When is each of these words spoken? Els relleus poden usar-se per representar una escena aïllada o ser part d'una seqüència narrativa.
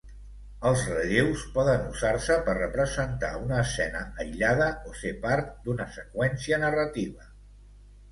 Els 0.67 0.83
relleus 0.91 1.41
poden 1.57 1.83
usar-se 1.89 2.37
per 2.47 2.55
representar 2.59 3.29
una 3.41 3.59
escena 3.65 4.01
aïllada 4.23 4.71
o 4.93 4.95
ser 5.03 5.13
part 5.27 5.53
d'una 5.69 5.87
seqüència 5.99 6.61
narrativa. 6.65 7.29